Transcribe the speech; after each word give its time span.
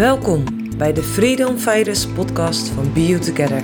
Welkom 0.00 0.44
bij 0.76 0.92
de 0.92 1.02
Freedom 1.02 1.58
Fighters 1.58 2.06
podcast 2.06 2.68
van 2.68 2.92
You 2.94 3.20
Together. 3.20 3.62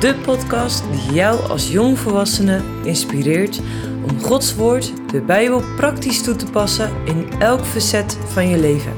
De 0.00 0.14
podcast 0.24 0.84
die 0.92 1.14
jou 1.14 1.48
als 1.48 1.70
jongvolwassene 1.70 2.60
inspireert 2.84 3.60
om 4.08 4.20
Gods 4.20 4.54
woord, 4.54 4.92
de 5.10 5.20
Bijbel, 5.20 5.62
praktisch 5.76 6.22
toe 6.22 6.36
te 6.36 6.46
passen 6.46 6.90
in 7.04 7.40
elk 7.40 7.64
facet 7.64 8.18
van 8.26 8.48
je 8.48 8.58
leven. 8.58 8.92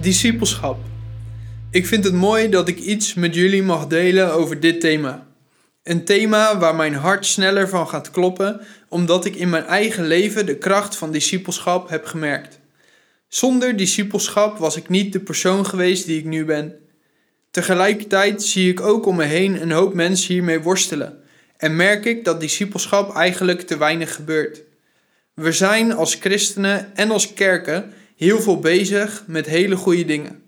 Discipelschap. 0.00 0.78
Ik 1.70 1.86
vind 1.86 2.04
het 2.04 2.14
mooi 2.14 2.48
dat 2.48 2.68
ik 2.68 2.78
iets 2.78 3.14
met 3.14 3.34
jullie 3.34 3.62
mag 3.62 3.86
delen 3.86 4.32
over 4.32 4.60
dit 4.60 4.80
thema. 4.80 5.26
Een 5.82 6.04
thema 6.04 6.58
waar 6.58 6.74
mijn 6.74 6.94
hart 6.94 7.26
sneller 7.26 7.68
van 7.68 7.88
gaat 7.88 8.10
kloppen, 8.10 8.60
omdat 8.88 9.24
ik 9.24 9.36
in 9.36 9.50
mijn 9.50 9.64
eigen 9.64 10.06
leven 10.06 10.46
de 10.46 10.58
kracht 10.58 10.96
van 10.96 11.12
discipelschap 11.12 11.88
heb 11.88 12.04
gemerkt. 12.04 12.59
Zonder 13.30 13.76
discipelschap 13.76 14.58
was 14.58 14.76
ik 14.76 14.88
niet 14.88 15.12
de 15.12 15.20
persoon 15.20 15.66
geweest 15.66 16.06
die 16.06 16.18
ik 16.18 16.24
nu 16.24 16.44
ben. 16.44 16.74
Tegelijkertijd 17.50 18.42
zie 18.42 18.70
ik 18.70 18.80
ook 18.80 19.06
om 19.06 19.16
me 19.16 19.24
heen 19.24 19.62
een 19.62 19.70
hoop 19.70 19.94
mensen 19.94 20.32
hiermee 20.32 20.60
worstelen 20.60 21.22
en 21.56 21.76
merk 21.76 22.04
ik 22.04 22.24
dat 22.24 22.40
discipelschap 22.40 23.14
eigenlijk 23.14 23.60
te 23.60 23.78
weinig 23.78 24.14
gebeurt. 24.14 24.62
We 25.34 25.52
zijn 25.52 25.92
als 25.92 26.14
christenen 26.14 26.96
en 26.96 27.10
als 27.10 27.32
kerken 27.32 27.92
heel 28.16 28.40
veel 28.40 28.58
bezig 28.58 29.24
met 29.26 29.46
hele 29.46 29.76
goede 29.76 30.04
dingen. 30.04 30.42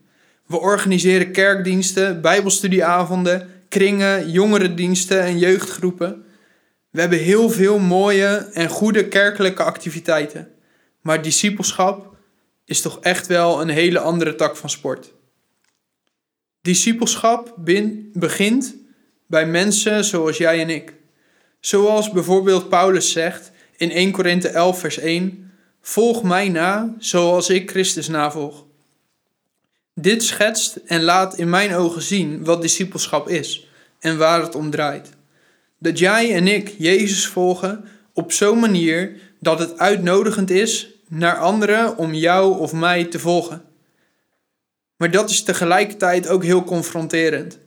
We 0.46 0.60
organiseren 0.60 1.32
kerkdiensten, 1.32 2.20
bijbelstudieavonden, 2.20 3.48
kringen, 3.68 4.30
jongerendiensten 4.30 5.20
en 5.20 5.38
jeugdgroepen. 5.38 6.24
We 6.90 7.00
hebben 7.00 7.18
heel 7.18 7.50
veel 7.50 7.78
mooie 7.78 8.48
en 8.52 8.68
goede 8.68 9.08
kerkelijke 9.08 9.62
activiteiten. 9.62 10.48
Maar 11.00 11.22
discipelschap 11.22 12.11
is 12.72 12.80
toch 12.80 12.98
echt 13.00 13.26
wel 13.26 13.60
een 13.60 13.68
hele 13.68 13.98
andere 13.98 14.34
tak 14.34 14.56
van 14.56 14.70
sport. 14.70 15.12
Discipelschap 16.60 17.54
begint 18.12 18.74
bij 19.26 19.46
mensen 19.46 20.04
zoals 20.04 20.36
jij 20.36 20.60
en 20.60 20.70
ik. 20.70 20.94
Zoals 21.60 22.10
bijvoorbeeld 22.10 22.68
Paulus 22.68 23.12
zegt 23.12 23.50
in 23.76 23.90
1 23.90 24.10
Korinthe 24.10 24.48
11 24.48 24.78
vers 24.78 24.98
1: 24.98 25.52
Volg 25.80 26.22
mij 26.22 26.48
na 26.48 26.94
zoals 26.98 27.48
ik 27.48 27.70
Christus 27.70 28.08
navolg. 28.08 28.64
Dit 29.94 30.22
schetst 30.22 30.76
en 30.76 31.02
laat 31.02 31.38
in 31.38 31.50
mijn 31.50 31.74
ogen 31.74 32.02
zien 32.02 32.44
wat 32.44 32.62
discipelschap 32.62 33.28
is 33.28 33.68
en 33.98 34.18
waar 34.18 34.42
het 34.42 34.54
om 34.54 34.70
draait. 34.70 35.10
Dat 35.78 35.98
jij 35.98 36.34
en 36.34 36.46
ik 36.46 36.74
Jezus 36.78 37.26
volgen 37.26 37.84
op 38.12 38.32
zo'n 38.32 38.60
manier 38.60 39.20
dat 39.40 39.58
het 39.58 39.78
uitnodigend 39.78 40.50
is 40.50 40.91
naar 41.14 41.36
anderen 41.36 41.96
om 41.96 42.14
jou 42.14 42.58
of 42.58 42.72
mij 42.72 43.04
te 43.04 43.18
volgen. 43.18 43.62
Maar 44.96 45.10
dat 45.10 45.30
is 45.30 45.42
tegelijkertijd 45.42 46.28
ook 46.28 46.44
heel 46.44 46.64
confronterend. 46.64 47.58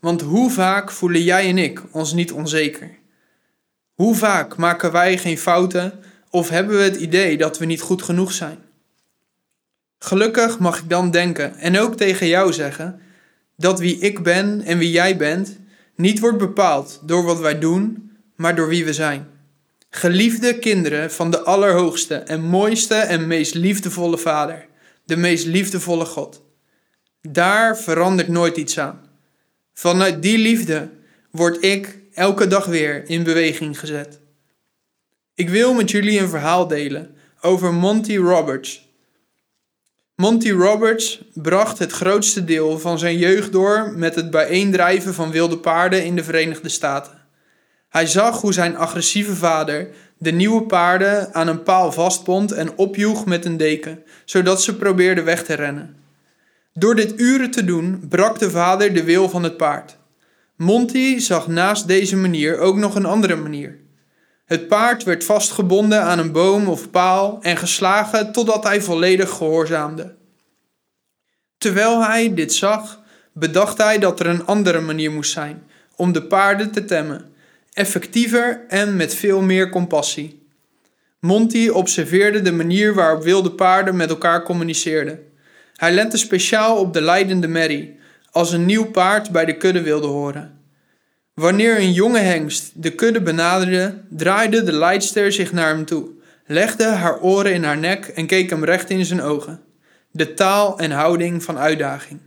Want 0.00 0.20
hoe 0.20 0.50
vaak 0.50 0.90
voelen 0.90 1.22
jij 1.22 1.48
en 1.48 1.58
ik 1.58 1.82
ons 1.90 2.12
niet 2.12 2.32
onzeker? 2.32 2.90
Hoe 3.94 4.14
vaak 4.14 4.56
maken 4.56 4.92
wij 4.92 5.18
geen 5.18 5.38
fouten 5.38 5.92
of 6.30 6.48
hebben 6.48 6.76
we 6.76 6.82
het 6.82 6.96
idee 6.96 7.36
dat 7.36 7.58
we 7.58 7.64
niet 7.64 7.80
goed 7.80 8.02
genoeg 8.02 8.32
zijn? 8.32 8.58
Gelukkig 9.98 10.58
mag 10.58 10.78
ik 10.78 10.88
dan 10.88 11.10
denken 11.10 11.56
en 11.56 11.78
ook 11.78 11.96
tegen 11.96 12.26
jou 12.26 12.52
zeggen 12.52 13.00
dat 13.56 13.78
wie 13.78 13.98
ik 13.98 14.22
ben 14.22 14.62
en 14.62 14.78
wie 14.78 14.90
jij 14.90 15.16
bent 15.16 15.58
niet 15.94 16.18
wordt 16.18 16.38
bepaald 16.38 17.00
door 17.02 17.24
wat 17.24 17.40
wij 17.40 17.58
doen, 17.58 18.12
maar 18.36 18.56
door 18.56 18.68
wie 18.68 18.84
we 18.84 18.92
zijn. 18.92 19.39
Geliefde 19.92 20.58
kinderen 20.58 21.12
van 21.12 21.30
de 21.30 21.42
Allerhoogste 21.42 22.14
en 22.14 22.42
mooiste 22.42 22.94
en 22.94 23.26
meest 23.26 23.54
liefdevolle 23.54 24.18
Vader, 24.18 24.66
de 25.04 25.16
meest 25.16 25.46
liefdevolle 25.46 26.04
God. 26.04 26.42
Daar 27.22 27.78
verandert 27.78 28.28
nooit 28.28 28.56
iets 28.56 28.78
aan. 28.78 29.00
Vanuit 29.72 30.22
die 30.22 30.38
liefde 30.38 30.90
word 31.30 31.64
ik 31.64 31.98
elke 32.12 32.46
dag 32.46 32.66
weer 32.66 33.08
in 33.08 33.22
beweging 33.22 33.78
gezet. 33.78 34.20
Ik 35.34 35.48
wil 35.48 35.74
met 35.74 35.90
jullie 35.90 36.20
een 36.20 36.28
verhaal 36.28 36.66
delen 36.66 37.14
over 37.40 37.74
Monty 37.74 38.16
Roberts. 38.16 38.88
Monty 40.14 40.50
Roberts 40.50 41.22
bracht 41.34 41.78
het 41.78 41.92
grootste 41.92 42.44
deel 42.44 42.78
van 42.78 42.98
zijn 42.98 43.18
jeugd 43.18 43.52
door 43.52 43.92
met 43.96 44.14
het 44.14 44.30
bijeendrijven 44.30 45.14
van 45.14 45.30
wilde 45.30 45.58
paarden 45.58 46.04
in 46.04 46.16
de 46.16 46.24
Verenigde 46.24 46.68
Staten. 46.68 47.19
Hij 47.90 48.06
zag 48.06 48.40
hoe 48.40 48.52
zijn 48.52 48.76
agressieve 48.76 49.36
vader 49.36 49.88
de 50.18 50.30
nieuwe 50.30 50.62
paarden 50.62 51.34
aan 51.34 51.48
een 51.48 51.62
paal 51.62 51.92
vastbond 51.92 52.52
en 52.52 52.76
opjoeg 52.76 53.26
met 53.26 53.44
een 53.44 53.56
deken, 53.56 54.02
zodat 54.24 54.62
ze 54.62 54.76
probeerden 54.76 55.24
weg 55.24 55.44
te 55.44 55.54
rennen. 55.54 55.96
Door 56.72 56.94
dit 56.94 57.20
uren 57.20 57.50
te 57.50 57.64
doen, 57.64 58.06
brak 58.08 58.38
de 58.38 58.50
vader 58.50 58.94
de 58.94 59.04
wil 59.04 59.28
van 59.28 59.42
het 59.42 59.56
paard. 59.56 59.96
Monty 60.56 61.18
zag 61.18 61.46
naast 61.46 61.86
deze 61.86 62.16
manier 62.16 62.58
ook 62.58 62.76
nog 62.76 62.94
een 62.94 63.04
andere 63.04 63.36
manier. 63.36 63.78
Het 64.44 64.68
paard 64.68 65.04
werd 65.04 65.24
vastgebonden 65.24 66.02
aan 66.02 66.18
een 66.18 66.32
boom 66.32 66.68
of 66.68 66.90
paal 66.90 67.38
en 67.42 67.56
geslagen 67.56 68.32
totdat 68.32 68.64
hij 68.64 68.82
volledig 68.82 69.30
gehoorzaamde. 69.30 70.14
Terwijl 71.58 72.04
hij 72.04 72.34
dit 72.34 72.52
zag, 72.52 73.00
bedacht 73.32 73.78
hij 73.78 73.98
dat 73.98 74.20
er 74.20 74.26
een 74.26 74.46
andere 74.46 74.80
manier 74.80 75.10
moest 75.10 75.32
zijn 75.32 75.62
om 75.96 76.12
de 76.12 76.22
paarden 76.22 76.70
te 76.70 76.84
temmen 76.84 77.30
effectiever 77.72 78.64
en 78.68 78.96
met 78.96 79.14
veel 79.14 79.42
meer 79.42 79.68
compassie. 79.68 80.42
Monty 81.20 81.68
observeerde 81.68 82.42
de 82.42 82.52
manier 82.52 82.94
waarop 82.94 83.22
wilde 83.22 83.50
paarden 83.50 83.96
met 83.96 84.10
elkaar 84.10 84.42
communiceerden. 84.42 85.18
Hij 85.74 85.92
lette 85.92 86.16
speciaal 86.16 86.76
op 86.76 86.92
de 86.92 87.00
leidende 87.00 87.48
Mary, 87.48 87.96
als 88.30 88.52
een 88.52 88.64
nieuw 88.64 88.90
paard 88.90 89.30
bij 89.30 89.44
de 89.44 89.56
kudde 89.56 89.82
wilde 89.82 90.06
horen. 90.06 90.58
Wanneer 91.34 91.78
een 91.78 91.92
jonge 91.92 92.18
hengst 92.18 92.82
de 92.82 92.94
kudde 92.94 93.22
benaderde, 93.22 93.94
draaide 94.08 94.62
de 94.62 94.72
leidster 94.72 95.32
zich 95.32 95.52
naar 95.52 95.68
hem 95.68 95.84
toe, 95.84 96.08
legde 96.46 96.84
haar 96.84 97.20
oren 97.20 97.52
in 97.52 97.64
haar 97.64 97.78
nek 97.78 98.06
en 98.06 98.26
keek 98.26 98.50
hem 98.50 98.64
recht 98.64 98.90
in 98.90 99.04
zijn 99.04 99.22
ogen. 99.22 99.60
De 100.10 100.34
taal 100.34 100.78
en 100.78 100.90
houding 100.90 101.42
van 101.42 101.58
uitdaging. 101.58 102.20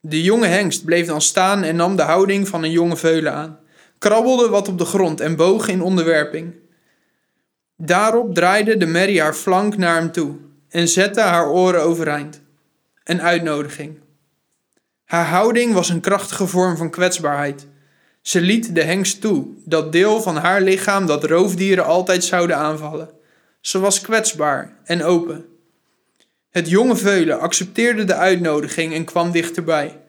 De 0.00 0.22
jonge 0.22 0.46
hengst 0.46 0.84
bleef 0.84 1.06
dan 1.06 1.20
staan 1.20 1.62
en 1.62 1.76
nam 1.76 1.96
de 1.96 2.02
houding 2.02 2.48
van 2.48 2.62
een 2.62 2.70
jonge 2.70 2.96
veulen 2.96 3.32
aan 3.32 3.58
krabbelde 4.00 4.48
wat 4.48 4.68
op 4.68 4.78
de 4.78 4.84
grond 4.84 5.20
en 5.20 5.36
boog 5.36 5.68
in 5.68 5.82
onderwerping. 5.82 6.54
Daarop 7.76 8.34
draaide 8.34 8.76
de 8.76 8.86
merrie 8.86 9.20
haar 9.20 9.34
flank 9.34 9.76
naar 9.76 9.94
hem 9.94 10.12
toe 10.12 10.36
en 10.68 10.88
zette 10.88 11.20
haar 11.20 11.48
oren 11.48 11.82
overeind. 11.82 12.40
Een 13.04 13.22
uitnodiging. 13.22 13.98
Haar 15.04 15.26
houding 15.26 15.72
was 15.72 15.88
een 15.88 16.00
krachtige 16.00 16.46
vorm 16.46 16.76
van 16.76 16.90
kwetsbaarheid. 16.90 17.66
Ze 18.22 18.40
liet 18.40 18.74
de 18.74 18.82
hengst 18.82 19.20
toe, 19.20 19.46
dat 19.64 19.92
deel 19.92 20.22
van 20.22 20.36
haar 20.36 20.60
lichaam 20.60 21.06
dat 21.06 21.24
roofdieren 21.24 21.84
altijd 21.84 22.24
zouden 22.24 22.56
aanvallen. 22.56 23.10
Ze 23.60 23.78
was 23.78 24.00
kwetsbaar 24.00 24.76
en 24.84 25.02
open. 25.04 25.46
Het 26.50 26.68
jonge 26.68 26.96
veulen 26.96 27.40
accepteerde 27.40 28.04
de 28.04 28.14
uitnodiging 28.14 28.94
en 28.94 29.04
kwam 29.04 29.30
dichterbij. 29.30 30.00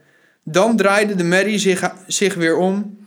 Dan 0.44 0.76
draaide 0.76 1.16
de 1.16 1.24
merrie 1.24 1.60
zich, 1.60 1.94
zich 2.08 2.34
weer 2.34 2.58
om 2.58 3.00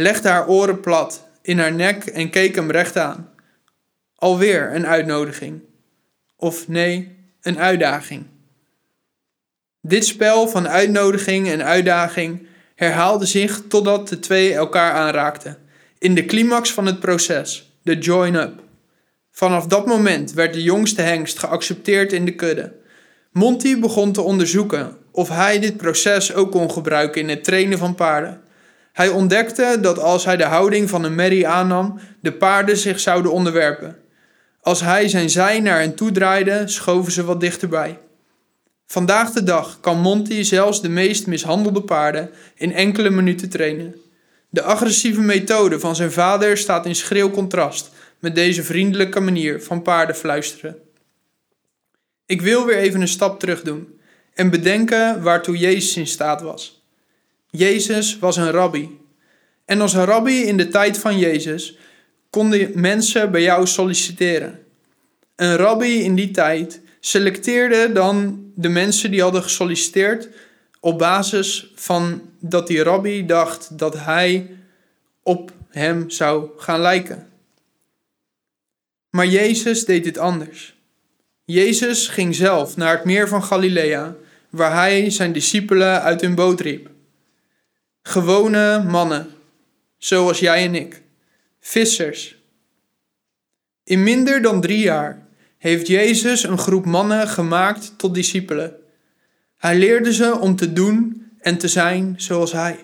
legde 0.00 0.28
haar 0.28 0.48
oren 0.48 0.80
plat 0.80 1.28
in 1.42 1.58
haar 1.58 1.72
nek 1.72 2.04
en 2.04 2.30
keek 2.30 2.54
hem 2.54 2.70
recht 2.70 2.96
aan. 2.96 3.30
Alweer 4.14 4.74
een 4.74 4.86
uitnodiging. 4.86 5.60
Of 6.36 6.68
nee, 6.68 7.16
een 7.40 7.58
uitdaging. 7.58 8.26
Dit 9.80 10.06
spel 10.06 10.48
van 10.48 10.68
uitnodiging 10.68 11.48
en 11.48 11.64
uitdaging 11.64 12.46
herhaalde 12.74 13.26
zich 13.26 13.62
totdat 13.68 14.08
de 14.08 14.18
twee 14.18 14.54
elkaar 14.54 14.92
aanraakten. 14.92 15.58
In 15.98 16.14
de 16.14 16.24
climax 16.24 16.72
van 16.72 16.86
het 16.86 17.00
proces, 17.00 17.72
de 17.82 17.98
join-up. 17.98 18.62
Vanaf 19.30 19.66
dat 19.66 19.86
moment 19.86 20.32
werd 20.32 20.52
de 20.52 20.62
jongste 20.62 21.02
hengst 21.02 21.38
geaccepteerd 21.38 22.12
in 22.12 22.24
de 22.24 22.34
kudde. 22.34 22.72
Monty 23.32 23.78
begon 23.80 24.12
te 24.12 24.20
onderzoeken 24.20 24.96
of 25.10 25.28
hij 25.28 25.58
dit 25.58 25.76
proces 25.76 26.34
ook 26.34 26.50
kon 26.50 26.70
gebruiken 26.70 27.20
in 27.20 27.28
het 27.28 27.44
trainen 27.44 27.78
van 27.78 27.94
paarden. 27.94 28.40
Hij 28.92 29.08
ontdekte 29.08 29.78
dat 29.80 29.98
als 29.98 30.24
hij 30.24 30.36
de 30.36 30.44
houding 30.44 30.88
van 30.88 31.04
een 31.04 31.14
merrie 31.14 31.48
aannam, 31.48 32.00
de 32.20 32.32
paarden 32.32 32.76
zich 32.76 33.00
zouden 33.00 33.32
onderwerpen. 33.32 33.96
Als 34.60 34.80
hij 34.80 35.08
zijn 35.08 35.30
zij 35.30 35.60
naar 35.60 35.80
hen 35.80 35.94
toe 35.94 36.12
draaide, 36.12 36.62
schoven 36.68 37.12
ze 37.12 37.24
wat 37.24 37.40
dichterbij. 37.40 37.98
Vandaag 38.86 39.30
de 39.30 39.42
dag 39.42 39.80
kan 39.80 40.00
Monty 40.00 40.42
zelfs 40.42 40.82
de 40.82 40.88
meest 40.88 41.26
mishandelde 41.26 41.82
paarden 41.82 42.30
in 42.54 42.72
enkele 42.72 43.10
minuten 43.10 43.48
trainen. 43.48 43.94
De 44.48 44.62
agressieve 44.62 45.20
methode 45.20 45.80
van 45.80 45.96
zijn 45.96 46.12
vader 46.12 46.56
staat 46.56 46.86
in 46.86 46.94
schril 46.94 47.30
contrast 47.30 47.90
met 48.18 48.34
deze 48.34 48.62
vriendelijke 48.62 49.20
manier 49.20 49.62
van 49.62 49.82
paarden 49.82 50.16
fluisteren. 50.16 50.76
Ik 52.26 52.42
wil 52.42 52.66
weer 52.66 52.76
even 52.76 53.00
een 53.00 53.08
stap 53.08 53.40
terug 53.40 53.62
doen 53.62 54.00
en 54.34 54.50
bedenken 54.50 55.22
waartoe 55.22 55.56
Jezus 55.56 55.96
in 55.96 56.06
staat 56.06 56.42
was. 56.42 56.79
Jezus 57.50 58.18
was 58.18 58.36
een 58.36 58.50
rabbi. 58.50 58.98
En 59.64 59.80
als 59.80 59.94
rabbi 59.94 60.42
in 60.42 60.56
de 60.56 60.68
tijd 60.68 60.98
van 60.98 61.18
Jezus 61.18 61.76
konden 62.30 62.70
mensen 62.74 63.30
bij 63.30 63.42
jou 63.42 63.66
solliciteren. 63.66 64.64
Een 65.36 65.56
rabbi 65.56 66.02
in 66.02 66.14
die 66.14 66.30
tijd 66.30 66.80
selecteerde 67.00 67.92
dan 67.92 68.44
de 68.54 68.68
mensen 68.68 69.10
die 69.10 69.22
hadden 69.22 69.42
gesolliciteerd 69.42 70.28
op 70.80 70.98
basis 70.98 71.72
van 71.74 72.22
dat 72.40 72.66
die 72.66 72.82
rabbi 72.82 73.26
dacht 73.26 73.78
dat 73.78 73.98
hij 73.98 74.50
op 75.22 75.52
hem 75.68 76.10
zou 76.10 76.48
gaan 76.56 76.80
lijken. 76.80 77.28
Maar 79.10 79.26
Jezus 79.26 79.84
deed 79.84 80.04
dit 80.04 80.18
anders. 80.18 80.78
Jezus 81.44 82.08
ging 82.08 82.34
zelf 82.34 82.76
naar 82.76 82.96
het 82.96 83.04
meer 83.04 83.28
van 83.28 83.44
Galilea, 83.44 84.14
waar 84.50 84.74
hij 84.74 85.10
zijn 85.10 85.32
discipelen 85.32 86.02
uit 86.02 86.20
hun 86.20 86.34
boot 86.34 86.60
riep. 86.60 86.90
Gewone 88.10 88.82
mannen, 88.82 89.30
zoals 89.98 90.38
jij 90.38 90.64
en 90.64 90.74
ik, 90.74 91.02
vissers. 91.60 92.36
In 93.84 94.02
minder 94.02 94.42
dan 94.42 94.60
drie 94.60 94.78
jaar 94.78 95.26
heeft 95.58 95.86
Jezus 95.86 96.42
een 96.42 96.58
groep 96.58 96.84
mannen 96.84 97.28
gemaakt 97.28 97.92
tot 97.96 98.14
discipelen. 98.14 98.76
Hij 99.56 99.78
leerde 99.78 100.12
ze 100.12 100.38
om 100.38 100.56
te 100.56 100.72
doen 100.72 101.26
en 101.40 101.58
te 101.58 101.68
zijn 101.68 102.14
zoals 102.16 102.52
hij. 102.52 102.78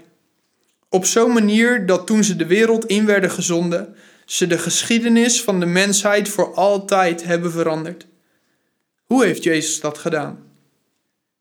Op 0.89 1.05
zo'n 1.05 1.33
manier 1.33 1.87
dat 1.87 2.07
toen 2.07 2.25
ze 2.25 2.37
de 2.37 2.47
wereld 2.47 2.85
in 2.85 3.07
werden 3.07 3.31
gezonden, 3.31 3.95
ze 4.25 4.47
de 4.47 4.59
geschiedenis 4.59 5.43
van 5.43 5.61
de 5.61 5.67
mensheid 5.67 6.29
voor 6.29 6.55
altijd 6.55 7.25
hebben 7.25 7.53
veranderd. 7.53 8.07
Hoe 9.05 9.25
heeft 9.25 9.43
Jezus 9.43 9.81
dat 9.81 9.99
gedaan? 9.99 10.39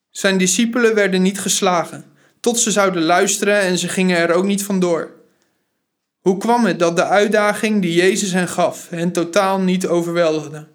Zijn 0.10 0.38
discipelen 0.38 0.96
werden 0.96 1.22
niet 1.22 1.40
geslagen, 1.40 2.14
tot 2.46 2.60
ze 2.60 2.72
zouden 2.72 3.04
luisteren 3.04 3.60
en 3.60 3.78
ze 3.78 3.88
gingen 3.88 4.18
er 4.18 4.34
ook 4.34 4.46
niet 4.46 4.64
vandoor. 4.64 5.14
Hoe 6.20 6.38
kwam 6.38 6.66
het 6.66 6.80
dat 6.80 6.96
de 6.96 7.04
uitdaging 7.04 7.82
die 7.82 7.94
Jezus 7.94 8.32
hen 8.32 8.48
gaf 8.48 8.90
hen 8.90 9.12
totaal 9.12 9.60
niet 9.60 9.88
overweldigde? 9.88 10.68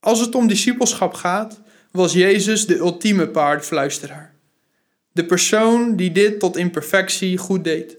Als 0.00 0.20
het 0.20 0.34
om 0.34 0.46
discipelschap 0.46 1.14
gaat, 1.14 1.60
was 1.90 2.12
Jezus 2.12 2.66
de 2.66 2.76
ultieme 2.76 3.28
paardfluisteraar. 3.28 4.34
De 5.12 5.24
persoon 5.24 5.96
die 5.96 6.12
dit 6.12 6.40
tot 6.40 6.56
imperfectie 6.56 7.38
goed 7.38 7.64
deed. 7.64 7.96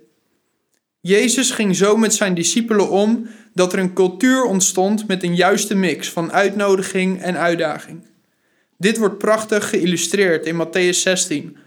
Jezus 1.02 1.52
ging 1.52 1.76
zo 1.76 1.98
met 1.98 2.14
zijn 2.14 2.34
discipelen 2.34 2.90
om 2.90 3.28
dat 3.54 3.74
er 3.74 3.80
een 3.80 3.94
cultuur 3.94 4.44
ontstond 4.44 5.08
met 5.08 5.24
een 5.24 5.36
juiste 5.36 5.76
mix 5.76 6.10
van 6.10 6.32
uitnodiging 6.32 7.22
en 7.22 7.38
uitdaging. 7.38 8.08
Dit 8.78 8.98
wordt 8.98 9.18
prachtig 9.18 9.70
geïllustreerd 9.70 10.46
in 10.46 10.66
Matthäus 10.66 10.98
16, 11.02 11.58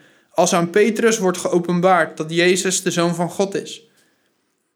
als 0.40 0.52
aan 0.52 0.70
Petrus 0.70 1.18
wordt 1.18 1.38
geopenbaard 1.38 2.16
dat 2.16 2.30
Jezus 2.30 2.82
de 2.82 2.90
Zoon 2.90 3.14
van 3.14 3.30
God 3.30 3.54
is. 3.54 3.82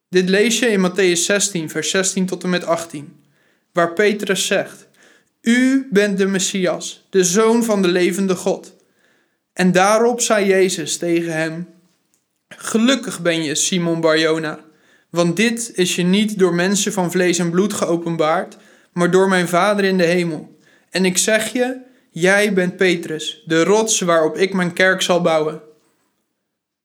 Dit 0.08 0.28
lees 0.28 0.58
je 0.58 0.66
in 0.66 0.90
Matthäus 0.90 1.20
16, 1.20 1.70
vers 1.70 1.90
16 1.90 2.26
tot 2.26 2.42
en 2.42 2.50
met 2.50 2.64
18, 2.64 3.16
waar 3.72 3.92
Petrus 3.92 4.46
zegt: 4.46 4.88
U 5.40 5.88
bent 5.90 6.18
de 6.18 6.26
Messias, 6.26 7.06
de 7.10 7.24
Zoon 7.24 7.64
van 7.64 7.82
de 7.82 7.88
levende 7.88 8.34
God. 8.34 8.74
En 9.52 9.72
daarop 9.72 10.20
zei 10.20 10.46
Jezus 10.46 10.96
tegen 10.96 11.32
hem: 11.32 11.68
Gelukkig 12.48 13.20
ben 13.20 13.44
je, 13.44 13.54
Simon 13.54 14.00
Barjona, 14.00 14.58
want 15.10 15.36
dit 15.36 15.70
is 15.74 15.96
je 15.96 16.02
niet 16.02 16.38
door 16.38 16.54
mensen 16.54 16.92
van 16.92 17.10
vlees 17.10 17.38
en 17.38 17.50
bloed 17.50 17.72
geopenbaard, 17.72 18.56
maar 18.92 19.10
door 19.10 19.28
mijn 19.28 19.48
Vader 19.48 19.84
in 19.84 19.98
de 19.98 20.04
hemel. 20.04 20.58
En 20.90 21.04
ik 21.04 21.18
zeg 21.18 21.52
je, 21.52 21.76
jij 22.14 22.52
bent 22.52 22.76
Petrus, 22.76 23.42
de 23.46 23.64
rots 23.64 24.00
waarop 24.00 24.36
ik 24.36 24.52
mijn 24.52 24.72
kerk 24.72 25.02
zal 25.02 25.20
bouwen. 25.20 25.62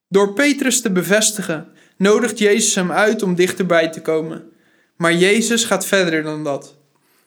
Door 0.07 0.33
Petrus 0.33 0.81
te 0.81 0.91
bevestigen, 0.91 1.67
nodigt 1.97 2.39
Jezus 2.39 2.75
hem 2.75 2.91
uit 2.91 3.23
om 3.23 3.35
dichterbij 3.35 3.89
te 3.89 4.01
komen. 4.01 4.51
Maar 4.95 5.13
Jezus 5.13 5.63
gaat 5.63 5.85
verder 5.85 6.23
dan 6.23 6.43
dat. 6.43 6.75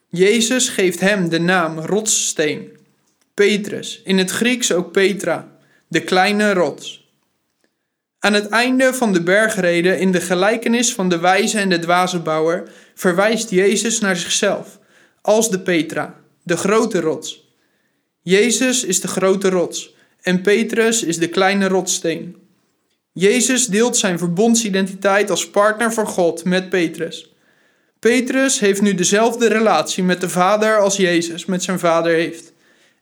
Jezus 0.09 0.69
geeft 0.69 1.01
hem 1.01 1.29
de 1.29 1.41
naam 1.41 1.79
rotssteen. 1.79 2.77
Petrus, 3.35 4.01
in 4.05 4.19
het 4.19 4.31
Grieks 4.31 4.73
ook 4.73 4.93
Petra, 4.93 5.57
de 5.89 6.01
kleine 6.01 6.53
rots. 6.53 7.11
Aan 8.19 8.33
het 8.33 8.49
einde 8.49 8.95
van 8.95 9.13
de 9.13 9.23
bergreden 9.23 9.99
in 9.99 10.13
de 10.13 10.21
gelijkenis 10.21 10.93
van 10.95 11.09
de 11.09 11.19
wijze 11.19 11.59
en 11.59 11.69
de 11.69 11.79
dwaze 11.79 12.19
bouwer 12.19 12.73
verwijst 12.95 13.51
Jezus 13.51 14.01
naar 14.01 14.17
zichzelf 14.17 14.79
als 15.21 15.51
de 15.51 15.61
Petra, 15.61 16.21
de 16.43 16.57
grote 16.57 17.01
rots. 17.01 17.52
Jezus 18.25 18.85
is 18.85 19.01
de 19.01 19.09
grote 19.09 19.49
rots 19.49 19.95
en 20.21 20.41
Petrus 20.41 21.03
is 21.03 21.19
de 21.19 21.29
kleine 21.29 21.69
rotssteen. 21.69 22.37
Jezus 23.13 23.67
deelt 23.67 23.97
zijn 23.97 24.19
verbondsidentiteit 24.19 25.31
als 25.31 25.51
partner 25.51 25.93
van 25.93 26.07
God 26.07 26.45
met 26.45 26.69
Petrus. 26.69 27.35
Petrus 27.99 28.59
heeft 28.59 28.83
nu 28.83 28.95
dezelfde 28.95 29.49
relatie 29.49 30.03
met 30.05 30.21
de 30.21 30.29
Vader 30.29 30.79
als 30.79 30.97
Jezus 30.97 31.45
met 31.45 31.63
zijn 31.63 31.79
Vader 31.79 32.13
heeft. 32.13 32.53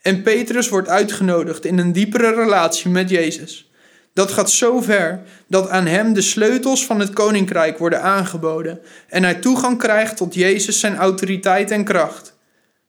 En 0.03 0.23
Petrus 0.23 0.69
wordt 0.69 0.89
uitgenodigd 0.89 1.65
in 1.65 1.79
een 1.79 1.93
diepere 1.93 2.35
relatie 2.35 2.91
met 2.91 3.11
Jezus. 3.11 3.71
Dat 4.13 4.33
gaat 4.33 4.51
zo 4.51 4.81
ver 4.81 5.23
dat 5.47 5.69
aan 5.69 5.87
hem 5.87 6.13
de 6.13 6.23
sleutels 6.23 6.87
van 6.87 7.01
het 7.01 7.13
koninkrijk 7.13 7.79
worden 7.79 8.03
aangeboden 8.03 8.81
en 9.09 9.23
hij 9.23 9.35
toegang 9.35 9.79
krijgt 9.79 10.17
tot 10.17 10.35
Jezus 10.35 10.81
zijn 10.81 10.97
autoriteit 10.97 11.71
en 11.71 11.85
kracht. 11.85 12.39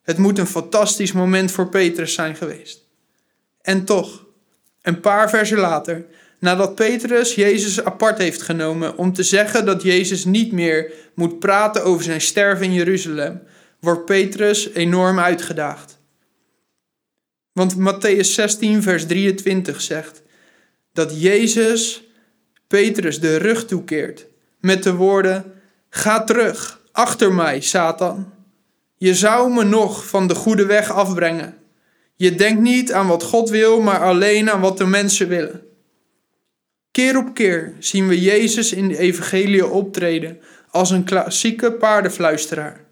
Het 0.02 0.18
moet 0.18 0.38
een 0.38 0.48
fantastisch 0.48 1.12
moment 1.12 1.52
voor 1.52 1.70
Petrus 1.70 2.14
zijn 2.14 2.36
geweest. 2.36 2.88
En 3.62 3.86
toch, 3.86 4.26
een 4.82 5.00
paar 5.00 5.30
versen 5.30 5.58
later, 5.58 6.06
nadat 6.40 6.76
Petrus 6.76 7.36
Jezus 7.36 7.84
apart 7.84 8.18
heeft 8.18 8.42
genomen 8.42 8.98
om 8.98 9.14
te 9.14 9.24
zeggen 9.24 9.66
dat 9.66 9.84
Jezus 9.84 10.26
niet 10.26 10.52
meer 10.52 10.92
moet 11.16 11.40
praten 11.40 11.84
over 11.84 12.04
zijn 12.04 12.22
sterven 12.22 12.66
in 12.66 12.74
Jeruzalem, 12.74 13.42
wordt 13.80 14.06
Petrus 14.06 14.74
enorm 14.74 15.20
uitgedaagd. 15.20 16.00
Want 17.52 17.76
Matthäus 17.78 18.34
16, 18.34 18.82
vers 18.82 19.06
23 19.06 19.82
zegt: 19.82 20.22
dat 20.94 21.22
Jezus 21.22 22.04
Petrus 22.68 23.20
de 23.20 23.36
rug 23.36 23.66
toekeert 23.66 24.26
met 24.60 24.84
de 24.84 24.94
woorden: 24.94 25.54
Ga 25.90 26.24
terug, 26.24 26.82
achter 26.92 27.34
mij, 27.34 27.62
Satan. 27.62 28.34
Je 29.02 29.16
zou 29.16 29.54
me 29.54 29.64
nog 29.64 30.08
van 30.08 30.28
de 30.28 30.36
goede 30.36 30.66
weg 30.66 30.92
afbrengen. 30.92 31.58
Je 32.16 32.36
denkt 32.36 32.62
niet 32.62 32.94
aan 32.94 33.08
wat 33.08 33.24
God 33.24 33.50
wil, 33.50 33.82
maar 33.82 34.04
alleen 34.04 34.50
aan 34.50 34.62
wat 34.62 34.78
de 34.78 34.86
mensen 34.86 35.28
willen. 35.28 35.62
Keer 36.92 37.18
op 37.18 37.34
keer 37.34 37.74
zien 37.80 38.08
we 38.08 38.22
Jezus 38.22 38.74
in 38.74 38.88
de 38.88 38.98
evangelie 38.98 39.68
optreden 39.68 40.40
als 40.70 40.90
een 40.90 41.04
klassieke 41.04 41.72
paardenfluisteraar. 41.72 42.86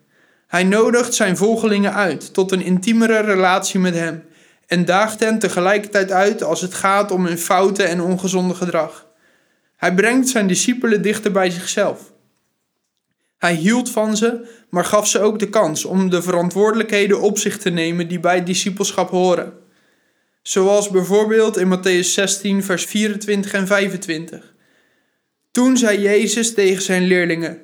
Hij 0.47 0.63
nodigt 0.63 1.13
zijn 1.13 1.37
volgelingen 1.37 1.93
uit 1.93 2.33
tot 2.33 2.51
een 2.51 2.63
intiemere 2.63 3.19
relatie 3.19 3.79
met 3.79 3.93
hem 3.93 4.23
en 4.67 4.85
daagt 4.85 5.19
hen 5.19 5.39
tegelijkertijd 5.39 6.11
uit 6.11 6.43
als 6.43 6.61
het 6.61 6.73
gaat 6.73 7.11
om 7.11 7.25
hun 7.25 7.37
fouten 7.37 7.87
en 7.87 8.01
ongezonde 8.01 8.53
gedrag. 8.53 9.07
Hij 9.75 9.93
brengt 9.93 10.29
zijn 10.29 10.47
discipelen 10.47 11.01
dichter 11.01 11.31
bij 11.31 11.49
zichzelf. 11.49 12.13
Hij 13.39 13.53
hield 13.53 13.89
van 13.89 14.17
ze, 14.17 14.47
maar 14.69 14.85
gaf 14.85 15.07
ze 15.07 15.19
ook 15.19 15.39
de 15.39 15.49
kans 15.49 15.85
om 15.85 16.09
de 16.09 16.21
verantwoordelijkheden 16.21 17.21
op 17.21 17.37
zich 17.37 17.57
te 17.57 17.69
nemen 17.69 18.07
die 18.07 18.19
bij 18.19 18.43
discipelschap 18.43 19.09
horen. 19.09 19.53
Zoals 20.41 20.89
bijvoorbeeld 20.89 21.57
in 21.57 21.77
Matthäus 21.77 22.07
16, 22.13 22.63
vers 22.63 22.85
24 22.85 23.53
en 23.53 23.67
25. 23.67 24.53
Toen 25.51 25.77
zei 25.77 26.01
Jezus 26.01 26.53
tegen 26.53 26.81
zijn 26.81 27.03
leerlingen: 27.03 27.57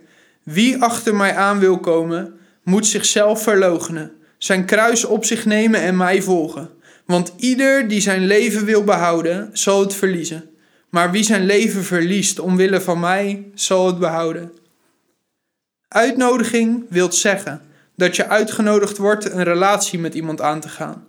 Wie 0.43 0.81
achter 0.81 1.15
mij 1.15 1.35
aan 1.35 1.59
wil 1.59 1.79
komen, 1.79 2.33
moet 2.63 2.87
zichzelf 2.87 3.43
verloochenen, 3.43 4.11
zijn 4.37 4.65
kruis 4.65 5.05
op 5.05 5.25
zich 5.25 5.45
nemen 5.45 5.81
en 5.81 5.97
mij 5.97 6.21
volgen. 6.21 6.69
Want 7.05 7.33
ieder 7.37 7.87
die 7.87 8.01
zijn 8.01 8.25
leven 8.25 8.65
wil 8.65 8.83
behouden, 8.83 9.49
zal 9.53 9.79
het 9.79 9.93
verliezen. 9.93 10.49
Maar 10.89 11.11
wie 11.11 11.23
zijn 11.23 11.45
leven 11.45 11.83
verliest 11.83 12.39
omwille 12.39 12.81
van 12.81 12.99
mij, 12.99 13.51
zal 13.53 13.87
het 13.87 13.99
behouden. 13.99 14.51
Uitnodiging 15.87 16.85
wil 16.89 17.11
zeggen 17.11 17.61
dat 17.95 18.15
je 18.15 18.27
uitgenodigd 18.27 18.97
wordt 18.97 19.31
een 19.31 19.43
relatie 19.43 19.99
met 19.99 20.13
iemand 20.13 20.41
aan 20.41 20.59
te 20.59 20.69
gaan. 20.69 21.07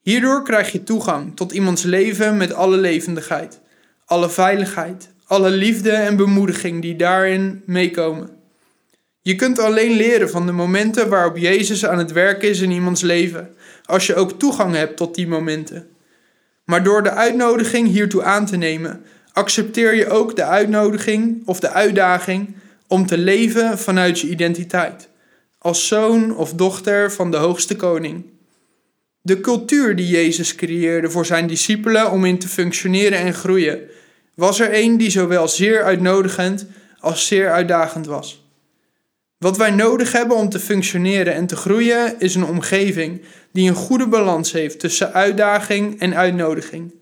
Hierdoor 0.00 0.44
krijg 0.44 0.72
je 0.72 0.84
toegang 0.84 1.36
tot 1.36 1.52
iemands 1.52 1.82
leven 1.82 2.36
met 2.36 2.52
alle 2.52 2.76
levendigheid, 2.76 3.60
alle 4.04 4.30
veiligheid, 4.30 5.08
alle 5.26 5.50
liefde 5.50 5.90
en 5.90 6.16
bemoediging 6.16 6.82
die 6.82 6.96
daarin 6.96 7.62
meekomen. 7.64 8.30
Je 9.22 9.34
kunt 9.34 9.58
alleen 9.58 9.90
leren 9.90 10.30
van 10.30 10.46
de 10.46 10.52
momenten 10.52 11.08
waarop 11.08 11.36
Jezus 11.36 11.86
aan 11.86 11.98
het 11.98 12.12
werk 12.12 12.42
is 12.42 12.60
in 12.60 12.70
iemands 12.70 13.00
leven, 13.00 13.54
als 13.84 14.06
je 14.06 14.14
ook 14.14 14.38
toegang 14.38 14.74
hebt 14.74 14.96
tot 14.96 15.14
die 15.14 15.28
momenten. 15.28 15.88
Maar 16.64 16.82
door 16.82 17.02
de 17.02 17.10
uitnodiging 17.10 17.88
hiertoe 17.88 18.22
aan 18.22 18.46
te 18.46 18.56
nemen, 18.56 19.04
accepteer 19.32 19.94
je 19.94 20.08
ook 20.08 20.36
de 20.36 20.44
uitnodiging 20.44 21.42
of 21.46 21.60
de 21.60 21.70
uitdaging 21.70 22.54
om 22.88 23.06
te 23.06 23.18
leven 23.18 23.78
vanuit 23.78 24.20
je 24.20 24.28
identiteit, 24.28 25.08
als 25.58 25.86
zoon 25.86 26.36
of 26.36 26.52
dochter 26.52 27.12
van 27.12 27.30
de 27.30 27.36
hoogste 27.36 27.76
koning. 27.76 28.24
De 29.22 29.40
cultuur 29.40 29.96
die 29.96 30.08
Jezus 30.08 30.54
creëerde 30.54 31.10
voor 31.10 31.26
zijn 31.26 31.46
discipelen 31.46 32.10
om 32.10 32.24
in 32.24 32.38
te 32.38 32.48
functioneren 32.48 33.18
en 33.18 33.34
groeien, 33.34 33.80
was 34.34 34.60
er 34.60 34.68
een 34.72 34.96
die 34.96 35.10
zowel 35.10 35.48
zeer 35.48 35.82
uitnodigend 35.82 36.66
als 36.98 37.26
zeer 37.26 37.50
uitdagend 37.50 38.06
was. 38.06 38.44
Wat 39.38 39.56
wij 39.56 39.70
nodig 39.70 40.12
hebben 40.12 40.36
om 40.36 40.48
te 40.48 40.60
functioneren 40.60 41.34
en 41.34 41.46
te 41.46 41.56
groeien 41.56 42.14
is 42.18 42.34
een 42.34 42.44
omgeving 42.44 43.22
die 43.52 43.68
een 43.68 43.74
goede 43.74 44.08
balans 44.08 44.52
heeft 44.52 44.78
tussen 44.78 45.12
uitdaging 45.12 46.00
en 46.00 46.16
uitnodiging. 46.16 46.94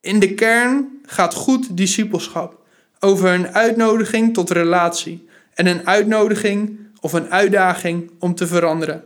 In 0.00 0.18
de 0.18 0.34
kern 0.34 1.00
gaat 1.06 1.34
goed 1.34 1.76
discipelschap 1.76 2.59
over 3.00 3.28
een 3.28 3.48
uitnodiging 3.48 4.34
tot 4.34 4.50
relatie 4.50 5.28
en 5.54 5.66
een 5.66 5.86
uitnodiging 5.86 6.78
of 7.00 7.12
een 7.12 7.30
uitdaging 7.30 8.10
om 8.18 8.34
te 8.34 8.46
veranderen. 8.46 9.04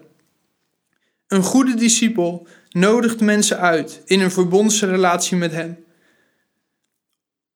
Een 1.28 1.42
goede 1.42 1.74
discipel 1.74 2.46
nodigt 2.70 3.20
mensen 3.20 3.58
uit 3.58 4.02
in 4.04 4.20
een 4.20 4.30
verbondsrelatie 4.30 5.36
met 5.36 5.52
Hem 5.52 5.84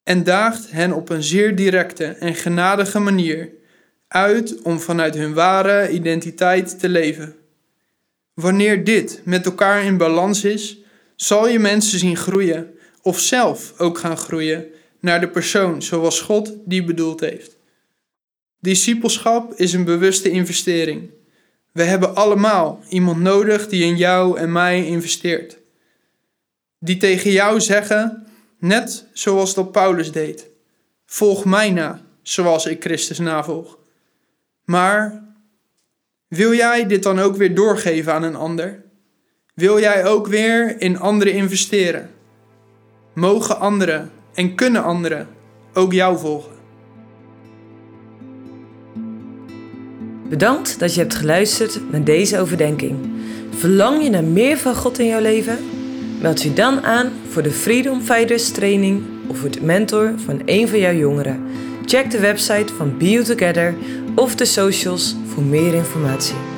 en 0.09 0.25
daagt 0.25 0.71
hen 0.71 0.93
op 0.93 1.09
een 1.09 1.23
zeer 1.23 1.57
directe 1.57 2.05
en 2.05 2.35
genadige 2.35 2.99
manier 2.99 3.51
uit 4.09 4.63
om 4.63 4.81
vanuit 4.81 5.15
hun 5.15 5.35
ware 5.35 5.91
identiteit 5.91 6.79
te 6.79 6.89
leven. 6.89 7.37
Wanneer 8.35 8.85
dit 8.85 9.21
met 9.25 9.47
elkaar 9.47 9.85
in 9.85 9.97
balans 9.97 10.45
is, 10.45 10.79
zal 11.17 11.49
je 11.49 11.59
mensen 11.59 11.99
zien 11.99 12.17
groeien 12.17 12.75
of 13.03 13.21
zelf 13.21 13.75
ook 13.79 13.99
gaan 13.99 14.17
groeien 14.17 14.67
naar 15.01 15.21
de 15.21 15.29
persoon 15.29 15.83
zoals 15.83 16.21
God 16.21 16.53
die 16.65 16.85
bedoeld 16.85 17.21
heeft. 17.21 17.57
Discipelschap 18.61 19.55
is 19.55 19.73
een 19.73 19.85
bewuste 19.85 20.31
investering. 20.31 21.11
We 21.73 21.83
hebben 21.83 22.15
allemaal 22.15 22.83
iemand 22.89 23.21
nodig 23.21 23.69
die 23.69 23.85
in 23.85 23.97
jou 23.97 24.39
en 24.39 24.53
mij 24.53 24.87
investeert. 24.87 25.59
Die 26.79 26.97
tegen 26.97 27.31
jou 27.31 27.61
zeggen, 27.61 28.27
net 28.59 29.07
zoals 29.13 29.55
dat 29.55 29.73
Paulus 29.73 30.13
deed: 30.13 30.47
Volg 31.07 31.45
mij 31.45 31.71
na, 31.71 32.03
zoals 32.23 32.67
ik 32.67 32.83
Christus 32.83 33.19
navolg. 33.19 33.79
Maar 34.65 35.25
wil 36.29 36.55
jij 36.55 36.87
dit 36.87 37.03
dan 37.03 37.19
ook 37.19 37.37
weer 37.37 37.55
doorgeven 37.55 38.13
aan 38.13 38.23
een 38.23 38.37
ander? 38.37 38.85
Wil 39.55 39.81
jij 39.81 40.05
ook 40.05 40.27
weer 40.27 40.81
in 40.81 40.99
anderen 40.99 41.33
investeren? 41.33 42.11
Mogen 43.15 43.59
anderen 43.59 44.11
en 44.39 44.55
kunnen 44.55 44.85
anderen 44.85 45.29
ook 45.75 45.93
jou 45.93 46.19
volgen? 46.19 46.53
Bedankt 50.29 50.79
dat 50.79 50.95
je 50.95 51.01
hebt 51.01 51.15
geluisterd 51.15 51.81
naar 51.91 52.05
deze 52.05 52.39
overdenking. 52.39 52.97
Verlang 53.51 54.03
je 54.03 54.11
naar 54.11 54.25
meer 54.25 54.57
van 54.57 54.75
God 54.75 54.99
in 54.99 55.07
jouw 55.07 55.21
leven? 55.21 55.59
Meld 56.21 56.43
je 56.43 56.53
dan 56.53 56.83
aan 56.85 57.13
voor 57.29 57.43
de 57.43 57.51
Freedom 57.51 58.01
Fighters 58.01 58.51
training 58.51 59.03
of 59.27 59.43
het 59.43 59.63
mentor 59.63 60.13
van 60.17 60.43
een 60.45 60.69
van 60.69 60.79
jouw 60.79 60.95
jongeren. 60.95 61.43
Check 61.85 62.11
de 62.11 62.21
website 62.21 62.75
van 62.75 62.99
Be 62.99 63.23
Together 63.23 63.75
of 64.15 64.35
de 64.35 64.45
socials 64.45 65.17
voor 65.27 65.43
meer 65.43 65.75
informatie. 65.75 66.58